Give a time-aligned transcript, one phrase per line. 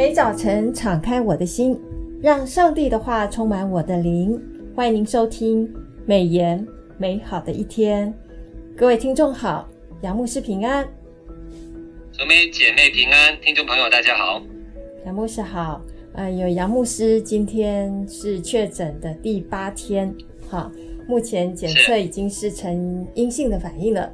[0.00, 1.78] 每早晨敞开我的心，
[2.22, 4.40] 让上帝的话充满我的灵。
[4.74, 5.68] 欢迎您收听
[6.06, 8.08] 《美言美好的一天》。
[8.74, 9.68] 各位听众好，
[10.00, 10.88] 杨牧师平安。
[12.12, 14.40] 姊妹姐妹平安，听众朋友大家好。
[15.04, 15.82] 杨牧师好。
[16.14, 20.10] 呃，有杨牧师今天是确诊的第八天，
[20.48, 20.72] 哈，
[21.06, 24.10] 目前检测已经是呈阴性的反应了。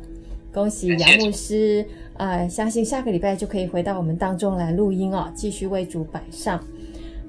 [0.56, 1.84] 恭喜杨牧师。
[2.16, 6.58] 呃，相信下个礼拜就可以回到我们当中来录音哦，继续为主摆上。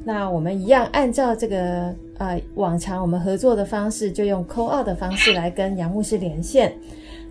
[0.05, 6.73] 那我们一样按照这个呃往常我们合作的方式，就用扣二的方式来跟杨牧师连线。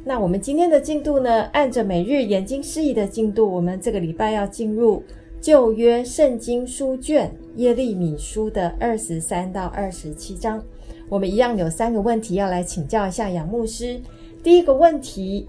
[0.04, 5.02] 那我们今天的进度呢，按着每日研经释义的进度，我们这个礼拜要进入
[5.40, 10.62] 旧约圣经书卷耶利米书的二十三到二十七章。
[11.08, 13.98] 我们一样有三个问题要来请教一下杨牧师。
[14.42, 15.46] 第一个问题。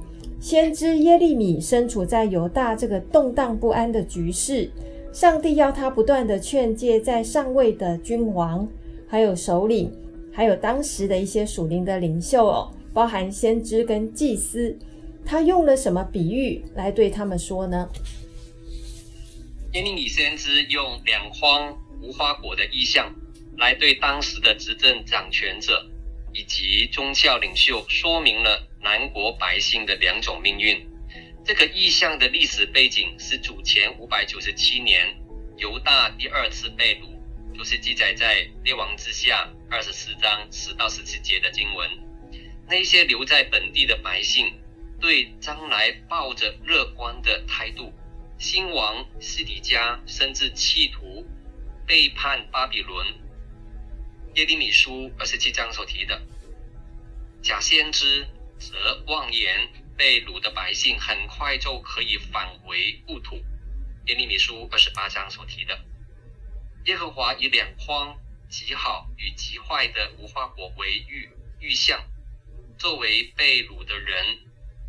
[0.47, 4.71] 先知耶利米身处在犹大这个动荡不安的局势，
[5.11, 8.65] 上帝要他不断地劝诫在上位的君王，
[9.09, 9.91] 还有首领，
[10.31, 14.73] 还有当时的一些属灵的领袖哦，包含先知跟祭司，
[15.25, 17.89] 他用了什么比喻来对他们说呢？
[19.73, 23.13] 耶利米先知用两筐无花果的意象，
[23.57, 25.85] 来对当时的执政掌权者
[26.31, 28.65] 以及宗教领袖说明了。
[28.87, 30.87] 南国百姓的两种命运，
[31.43, 35.13] 这个意象的历史背景是主前五百九十七年
[35.57, 41.89] 犹大第二次被掳，就是记载在列王之下二十四章十到十七节的经文。
[42.65, 44.53] 那些留在本地的百姓
[45.01, 47.91] 对将来抱着乐观的态度，
[48.37, 51.27] 新王西底家甚至企图
[51.85, 53.05] 背叛巴比伦。
[54.35, 56.21] 耶利米书二十七章所提的
[57.41, 58.25] 假先知。
[58.59, 63.35] 则妄言被掳的百姓很快就可以返回故土。
[64.05, 65.79] 耶利米书二十八章所提的，
[66.85, 68.17] 耶和华以两筐
[68.49, 71.29] 极好与极坏的无花果为预
[71.59, 72.01] 预象，
[72.77, 74.37] 作为被掳的人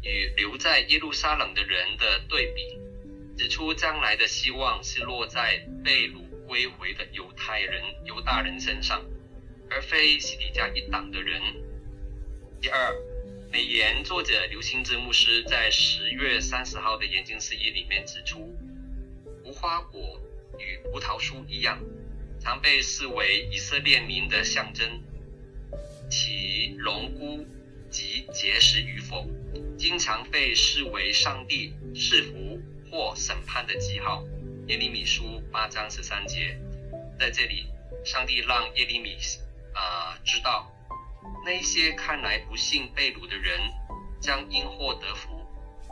[0.03, 2.79] 与留在耶路撒冷的人的对比，
[3.37, 9.05] 指出将来的希望是落在被掳归回的犹太人、犹大人身上，
[9.69, 11.43] 而非西底家一党的人。
[12.61, 13.08] 第二。
[13.51, 18.55] 美言作者刘兴志牧师在十月三十号的研经释义里面指出，
[19.43, 20.21] 无花果
[20.59, 21.81] 与葡萄树一样，
[22.39, 24.87] 常被视为以色列民的象征，
[26.11, 27.47] 其荣枯
[27.91, 29.27] 及结实与否，
[29.79, 32.61] 经常被视为上帝赐福
[32.91, 34.23] 或审判的记号。
[34.67, 36.55] 耶利米书八章十三节，
[37.19, 37.65] 在这里，
[38.05, 39.17] 上帝让耶利米
[39.73, 40.71] 啊、知道。
[41.49, 43.59] 那些看来不幸被掳的人，
[44.21, 45.31] 将因祸得福。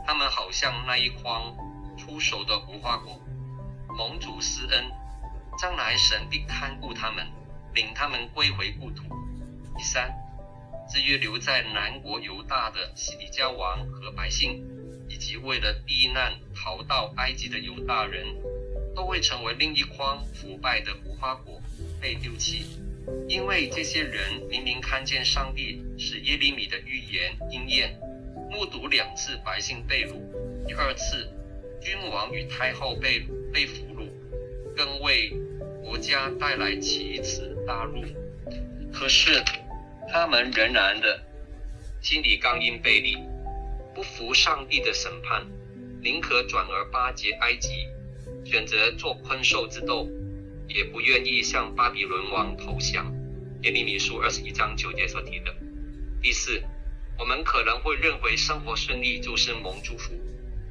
[0.05, 1.51] 他们好像那一筐
[1.97, 3.19] 出熟的无花果，
[3.97, 4.85] 蒙主施恩，
[5.57, 7.25] 将来神必看顾他们，
[7.73, 9.01] 领他们归回故土。
[9.75, 10.13] 第三，
[10.87, 14.63] 至于留在南国犹大的西底家王和百姓，
[15.09, 18.23] 以及为了避难逃到埃及的犹大人，
[18.95, 21.59] 都会成为另一筐腐败的无花果，
[21.99, 22.79] 被丢弃。
[23.27, 27.97] 因为这些人明明看见上帝使耶利米的预言应验，
[28.49, 30.13] 目睹两次百姓被掳，
[30.67, 31.29] 第二次
[31.81, 33.19] 君王与太后被
[33.53, 34.07] 被俘虏，
[34.75, 35.33] 更为
[35.83, 38.03] 国家带来奇耻大辱。
[38.91, 39.43] 可是
[40.09, 41.21] 他们仍然的
[42.01, 43.17] 心里刚硬背离，
[43.93, 45.45] 不服上帝的审判，
[46.01, 47.69] 宁可转而巴结埃及，
[48.45, 50.09] 选择做困兽之斗。
[50.67, 53.13] 也不愿意向巴比伦王投降。
[53.63, 55.55] 耶利米书二十一章九节所提的。
[56.21, 56.61] 第四，
[57.17, 60.13] 我们可能会认为生活顺利就是蒙祝福，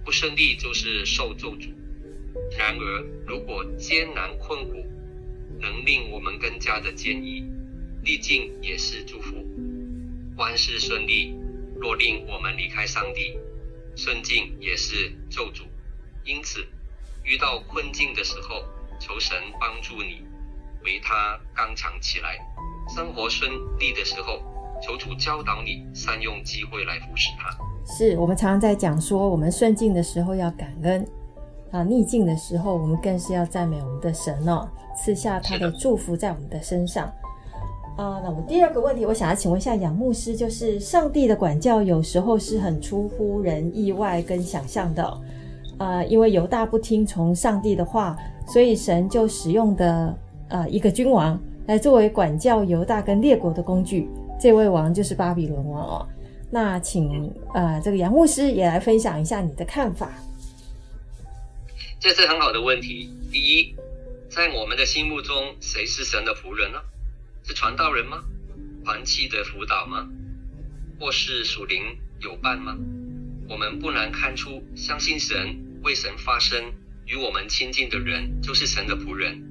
[0.05, 1.73] 不顺利就是受咒诅。
[2.57, 4.87] 然而，如果艰难困苦
[5.59, 7.45] 能令我们更加的坚毅，
[8.05, 9.45] 逆境也是祝福。
[10.37, 11.35] 万事顺利，
[11.81, 13.37] 若令我们离开上帝，
[13.97, 15.63] 顺境也是咒诅。
[16.25, 16.67] 因此，
[17.25, 18.65] 遇到困境的时候，
[18.99, 20.25] 求神帮助你，
[20.85, 22.37] 为他刚强起来。
[22.95, 24.39] 生活顺利的时候，
[24.81, 27.51] 求主教导你善用机会来服侍他。
[27.85, 31.07] 是我们常常在讲说，我们顺境的时候要感恩
[31.71, 37.13] 啊，逆境的时候我们更是要赞美我们的神哦，赐下他的祝福在我们的身上。
[37.97, 45.21] 啊，那我第二个问题，我想要请问一下杨牧师，就是上帝的管教有时候是很出乎人意外跟想象的，
[45.79, 48.17] 啊，因为犹大不听从上帝的话。
[48.49, 50.17] 所以神就使用的
[50.51, 51.37] 呃一个君王
[51.67, 54.09] 来作为管教犹大跟列国的工具，
[54.41, 56.09] 这位王就是巴比伦王哦。
[56.49, 60.13] 那请呃这个杨牧师也来分享一下你的看法。
[61.99, 63.11] 这是很好的问题。
[63.33, 63.75] 第一，
[64.29, 66.79] 在我们的心目中，谁是神的仆人呢？
[67.43, 68.23] 是传道人吗？
[68.85, 70.07] 团契的辅导吗？
[71.01, 71.83] 或是属灵
[72.21, 72.77] 有伴吗？
[73.51, 76.73] 我们不难看出，相信神、为神发声、
[77.07, 79.43] 与我们亲近的人，就是神的仆人。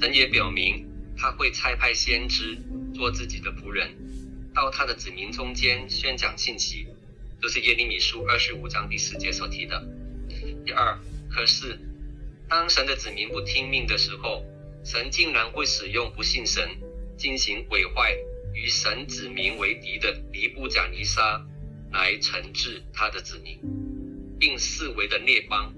[0.00, 0.86] 神也表明，
[1.16, 2.56] 他会差派先知
[2.94, 3.90] 做自己的仆人，
[4.54, 6.86] 到他的子民中间宣讲信息，
[7.40, 9.86] 就是耶利米书二十五章第四节所提的。
[10.64, 10.98] 第二，
[11.30, 11.78] 可是
[12.48, 14.44] 当神的子民不听命的时候，
[14.84, 16.68] 神竟然会使用不信神。
[17.20, 18.16] 进行毁坏
[18.54, 21.46] 与神子民为敌的尼布甲尼撒
[21.92, 23.60] 来惩治他的子民，
[24.40, 25.70] 并四围的列邦。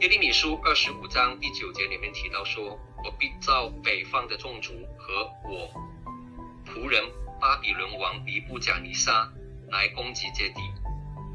[0.00, 5.70] 耶利米书二十五章第九节里面提到说：“我必召北方的众族和我
[6.66, 7.00] 仆人
[7.40, 9.32] 巴比伦王尼布甲尼撒
[9.70, 10.60] 来攻击这地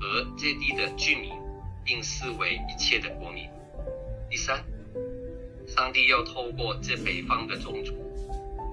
[0.02, 1.32] 和这地的居民，
[1.86, 3.50] 并视为一切的国民。”
[4.30, 4.62] 第三，
[5.66, 7.96] 上帝要透过这北方的宗族。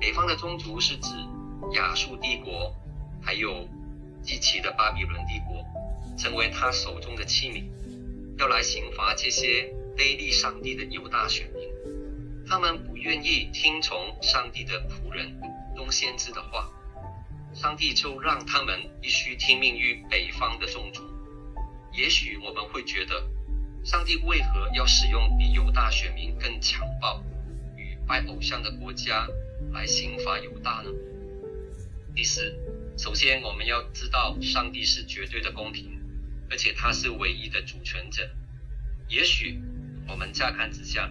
[0.00, 1.14] 北方的宗族是指
[1.74, 2.74] 亚述帝国，
[3.22, 3.66] 还有
[4.20, 5.55] 极其的巴比伦帝国，
[6.16, 7.64] 成为他手中的器皿，
[8.38, 11.68] 要来刑罚这些悖逆上帝的犹大选民。
[12.48, 15.40] 他们不愿意听从上帝的仆人
[15.76, 16.70] 东先知的话，
[17.54, 21.02] 上帝就让他们必须听命于北方的宗族。
[21.92, 23.26] 也许我们会觉得，
[23.84, 27.22] 上帝为何要使用比犹大选民更强暴
[27.76, 29.26] 与拜偶像的国家？
[29.72, 30.90] 来刑罚犹大呢？
[32.14, 32.54] 第四，
[32.96, 35.95] 首先我们要知道，上帝是绝对的公平，
[36.50, 38.28] 而且他是唯一的主权者。
[39.08, 39.60] 也许
[40.08, 41.10] 我们乍看之下，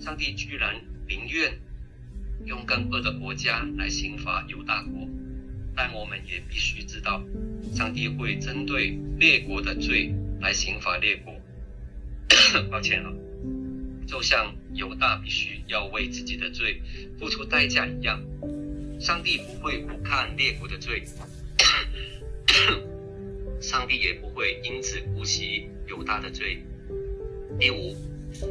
[0.00, 1.58] 上帝居然宁愿
[2.44, 5.08] 用更恶的国家来刑罚犹大国，
[5.74, 7.22] 但我们也必须知道，
[7.74, 11.34] 上帝会针对列国的罪来刑罚列国。
[12.70, 13.12] 抱歉了。
[14.06, 16.82] 就像犹大必须要为自己的罪
[17.18, 18.20] 付出代价一样，
[18.98, 21.04] 上帝不会不看列国的罪，
[23.60, 26.64] 上帝也不会因此姑息犹大的罪。
[27.58, 27.94] 第五，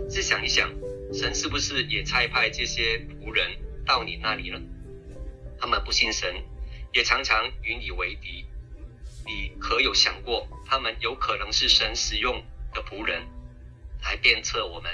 [0.09, 0.69] 试想一想，
[1.13, 3.49] 神是不是也差派这些仆人
[3.85, 4.61] 到你那里了？
[5.57, 6.35] 他们不信神，
[6.93, 8.45] 也常常与你为敌。
[9.25, 12.41] 你可有想过，他们有可能是神使用
[12.73, 13.21] 的仆人，
[14.03, 14.91] 来鞭策我们？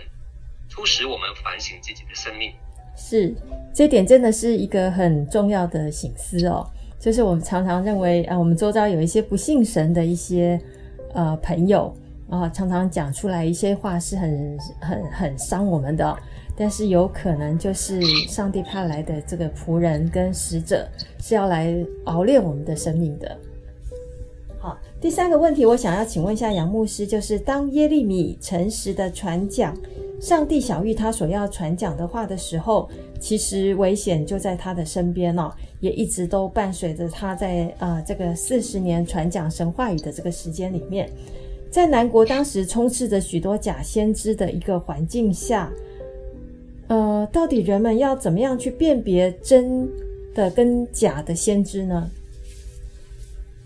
[0.67, 2.51] 促使我们反省自己的生命，
[2.97, 3.31] 是
[3.71, 6.67] 这点真的是一个很重要的醒思哦。
[6.99, 10.59] 就是我们常常认为啊，我们周遭有一些不信神的一些
[11.13, 11.93] 呃朋友
[12.29, 16.17] 啊，常常讲出来一些话是很很很伤我们的，
[16.55, 20.87] 但是有可能就是上帝派来的这个仆人跟使者
[21.19, 21.75] 是要来
[22.05, 23.37] 熬炼我们的生命的。
[24.57, 29.77] 好，第三个问题，我想要请问一下杨牧师，就是当耶利米诚实的传讲。
[30.19, 32.89] 上帝小玉他所要传讲的话的时候，
[33.19, 35.51] 其实危险就在他的身边哦，
[35.81, 41.07] 也一直都伴随着他在啊、这个四十年传讲神话语的这个时间里面，
[41.69, 45.71] 在南国当时充斥着许多假先知的一个环境下，
[46.87, 49.87] 呃，到底人们要怎么样去辨别真
[50.33, 52.09] 的跟假的先知呢？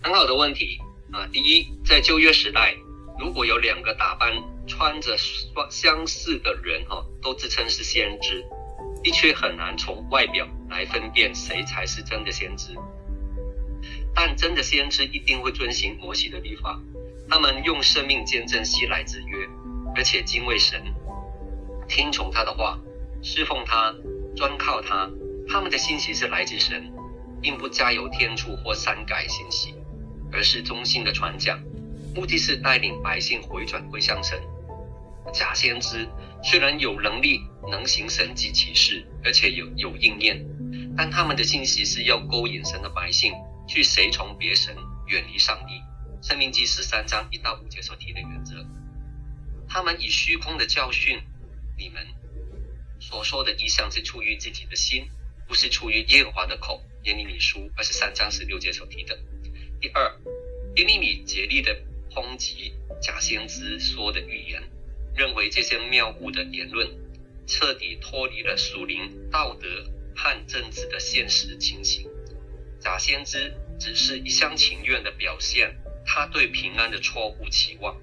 [0.02, 0.78] 很好的问题
[1.12, 1.26] 啊！
[1.32, 2.74] 第一，在旧约时代，
[3.20, 4.30] 如果有两个打扮。
[4.70, 5.18] 穿着
[5.70, 8.46] 相似的人哈，都自称是先知，
[9.04, 12.74] 的确很难从外表来分辨谁才是真的先知。
[14.14, 16.80] 但真的先知一定会遵行摩西的律法，
[17.28, 19.48] 他们用生命见证西来之约，
[19.96, 20.82] 而且敬畏神，
[21.88, 22.80] 听从他的话，
[23.22, 23.94] 侍奉他，
[24.36, 25.10] 专靠他。
[25.48, 26.92] 他们的信息是来自神，
[27.42, 29.74] 并不加油添醋或删改信息，
[30.32, 31.60] 而是忠心的传讲，
[32.14, 34.40] 目的是带领百姓回转归向神。
[35.32, 36.08] 假先知
[36.44, 40.46] 虽然有能力能行神迹奇事，而且有有应验，
[40.96, 43.34] 但他们的信息是要勾引神的百姓
[43.68, 44.76] 去随从别神，
[45.08, 45.74] 远离上帝。
[46.22, 48.66] 申命记十三章一到五节所提的原则，
[49.68, 51.20] 他们以虚空的教训
[51.78, 52.06] 你们
[53.00, 55.10] 所说的异象是出于自己的心，
[55.48, 56.84] 不是出于耶和华的口。
[57.04, 59.18] 耶利米书二十三章十六节所提的。
[59.80, 60.04] 第二，
[60.76, 61.74] 耶利米竭力的
[62.12, 64.62] 抨击假先知说的预言。
[65.16, 66.88] 认为这些谬误的言论
[67.48, 69.68] 彻底脱离了属灵道德
[70.16, 72.08] 和政治的现实情形。
[72.80, 75.76] 假先知只是一厢情愿的表现
[76.06, 77.96] 他对平安的错误期望。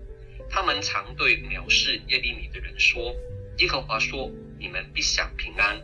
[0.49, 3.15] 他们常对藐视耶利米的人说
[3.59, 5.81] ：“耶和华说，你们必享平安。”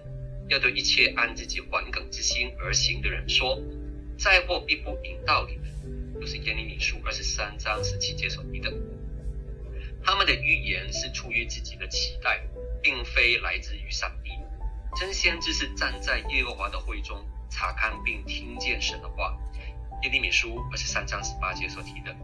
[0.48, 3.58] 要对一切按自己缓梗之心而行的人说
[4.18, 5.64] ：“灾祸必不临到你们。”
[6.20, 8.70] 就是耶利米书二十三章十七节所提的。
[10.04, 12.40] 他们的预言是出于自己的期待，
[12.82, 14.30] 并非来自于上帝。
[14.96, 19.38] 真先知是站在耶和华的会中，查看并听见神的话。
[20.02, 22.14] 耶利米书二十三章十八节所提的，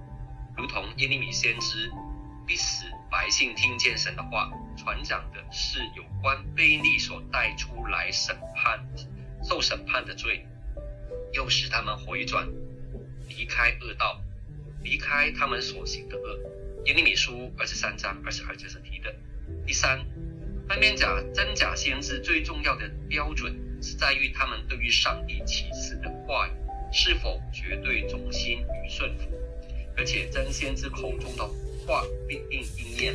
[0.56, 1.90] 如同耶利米先知
[2.47, 8.85] 必使百姓听见神的话，传讲的是有关非利所带出来审判、
[9.44, 10.44] 受审判的罪，
[11.32, 12.49] 又使他们回转，
[13.28, 14.20] 离开恶道，
[14.82, 16.38] 离开他们所行的恶。
[16.87, 19.14] 耶利米书二十三章二十二节所提的。
[19.66, 19.99] 第三，
[20.68, 26.50] 分辨假真假先知最重要的标准是在于他们对于上帝启示的话语
[26.92, 29.28] 是否绝对忠心与顺服，
[29.97, 31.47] 而且真先知口中的
[31.87, 33.14] 话必定应验。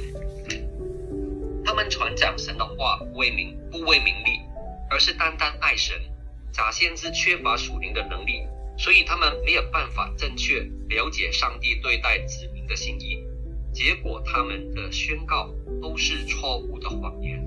[1.66, 4.40] 他们传讲神的话不为名不为名利，
[4.90, 6.00] 而是单单爱神。
[6.52, 8.44] 假先知缺乏属灵的能力，
[8.78, 13.23] 所以他们没有办法正确了解上帝对待子民的心意。
[13.74, 15.52] 结果，他们的宣告
[15.82, 17.44] 都是错误的谎言。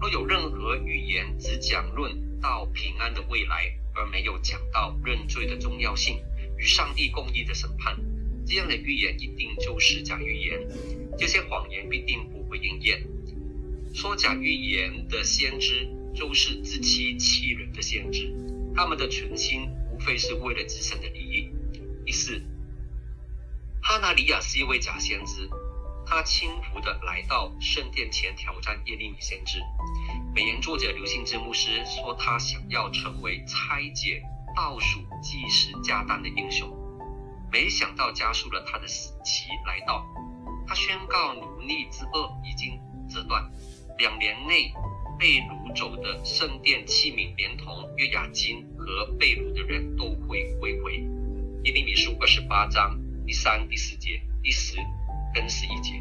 [0.00, 6.18] 若有任何预言只讲论到平安的未来，而没有讲到认罪的重要性
[6.58, 7.96] 与上帝公义的审判，
[8.44, 10.58] 这样的预言一定就是假预言。
[11.16, 13.06] 这些谎言必定不会应验。
[13.94, 18.34] 说假预言的先知，就是自欺欺人的先知。
[18.74, 21.50] 他们的存心无非是为了自身的利益。
[22.04, 22.42] 第四。
[23.82, 25.48] 哈拿尼亚是一位假先知，
[26.10, 29.60] 他轻浮地来到圣殿前挑战耶利米先知。
[30.34, 34.20] 美言作者刘兴之牧师说，他想要成为拆解
[34.56, 36.68] 倒数计时加单的英雄，
[37.52, 40.04] 没想到加速了他的死期来到。
[40.66, 43.48] 他宣告奴隶之轭已经折断，
[43.98, 44.72] 两年内
[45.16, 50.94] 被掳走的圣殿器皿，连同约雅斤和被掳的人都会归回。
[51.62, 52.98] 耶利米书二十八章。
[53.24, 54.76] 第三、第四节、第十
[55.34, 55.94] 跟十一节，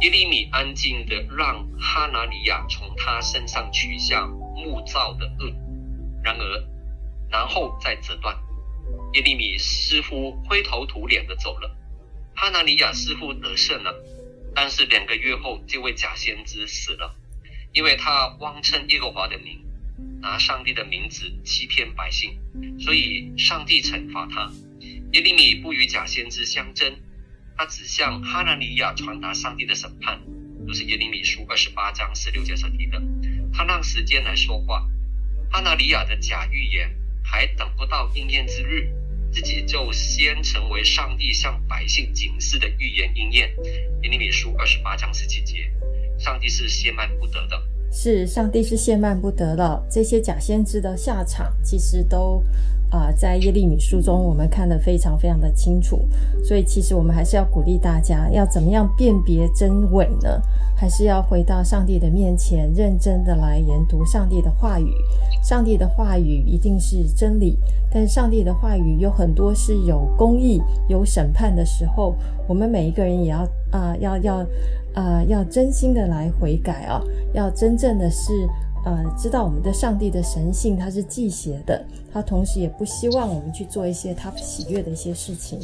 [0.00, 5.54] 耶利米安静地让哈拿尼亚从他身上取下木造的轭，
[6.22, 6.68] 然而，
[7.30, 8.36] 然后再折断。
[9.14, 11.76] 耶利米似乎灰头土脸地走了，
[12.34, 13.94] 哈拿尼亚似乎得胜了，
[14.54, 17.14] 但是两个月后，这位假先知死了，
[17.72, 19.60] 因为他妄称耶和华的名，
[20.20, 22.38] 拿上帝的名字欺骗百姓，
[22.80, 24.50] 所以上帝惩罚他。
[25.12, 26.92] 耶利米不与假先知相争，
[27.60, 30.18] 他只向哈拿尼亚传达上帝的审判，
[30.66, 32.98] 就是耶利米书二十八章十六节所提的。
[33.52, 34.88] 他让时间来说话，
[35.50, 36.90] 哈拿尼亚的假预言
[37.22, 38.90] 还等不到应验之日，
[39.30, 43.54] 自己就先成为上帝向百姓警示的预言应验。
[44.04, 45.70] 耶利米书二十八章十七节，
[46.18, 47.62] 上帝是亵慢不得的，
[47.92, 49.86] 是上帝是亵慢不得了。
[49.90, 52.42] 这些假先知的下场，其实都。
[52.90, 56.00] 啊、在耶利米书中，我们看得非常非常的清楚，
[56.44, 60.42] 所以其实我们还是要鼓励大家，要怎么样辨别真伪呢？
[60.74, 64.92] 还是要回到上帝的面前，认真的来研读上帝的话语。
[65.42, 67.56] 上帝的话语一定是真理，
[67.92, 72.14] 但上帝的话语有很多是有公义、有审判的时候，
[72.48, 74.46] 我们每一个人也要啊、要要
[74.94, 77.00] 啊、要真心的来悔改啊，
[77.34, 78.32] 要真正的是。
[78.84, 85.58] 呃，知道我们的上帝的神性，他是忌邪的，他同时也不希望我们去做一些他不喜悦的一些事情。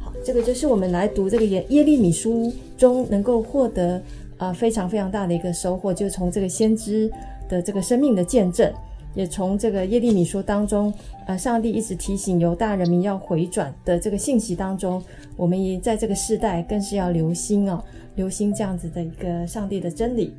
[0.00, 4.00] 好，这个就是我们来读这个耶耶利米书中能够获得
[4.38, 7.10] 啊、非常非常大的一个收获，就从这个先知
[7.48, 8.72] 的这个生命的见证，
[9.14, 10.94] 也从这个耶利米书当中，
[11.26, 15.02] 呃，上帝一直提醒犹大人民要回转的这个信息当中，
[15.36, 17.82] 我们也在这个世代更是要留心哦，
[18.14, 20.32] 留心这样子的一个上帝的真理。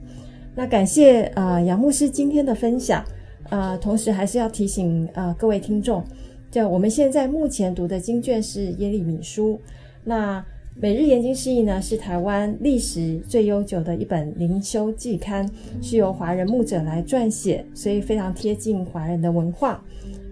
[0.59, 3.01] 那感谢啊、呃，杨牧师今天的分享
[3.49, 6.03] 啊、同时还是要提醒啊、各位听众，
[6.51, 9.57] 就我们现在目前读的经卷是耶利米书。
[10.03, 15.49] 那每日研经释义呢，是台湾历史最悠久的一本灵修季刊，
[15.81, 19.81] 是由华人牧者来撰写，所以非常贴近华人的文化。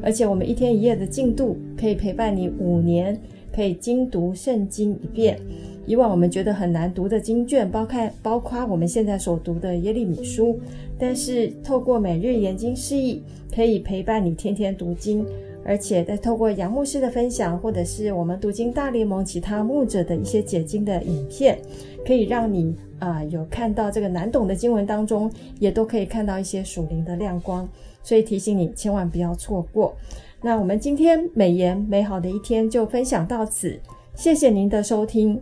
[0.03, 3.17] 而且我们一天一夜的进度可以陪伴你五年，
[3.55, 5.39] 可以精读圣经一遍。
[5.87, 10.59] 以往我们觉得很难读的经卷，包括包括我们现在所读的耶利米书，
[10.99, 13.23] 但是透过每日研经释义，
[13.55, 15.25] 可以陪伴你天天读经，
[15.63, 21.57] 而且再透过杨牧师的分享，或者是我们读经大联盟其他牧者的一些解经的影片，
[22.05, 27.69] 可以让你啊、有看到这个难懂的经文当中，也都可以看到一些属灵的亮光，
[28.03, 29.95] 所以提醒你千万不要错过。
[30.41, 33.79] 那我们今天美言美好的一天就分享到此，
[34.15, 35.41] 谢谢您的收听。